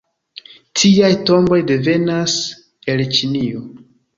[0.79, 2.39] Tiaj tomboj devenas
[2.95, 3.63] el Ĉinio.